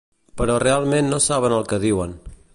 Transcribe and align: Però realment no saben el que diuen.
Però 0.41 0.55
realment 0.63 1.11
no 1.13 1.21
saben 1.29 1.57
el 1.61 1.69
que 1.75 1.81
diuen. 1.89 2.17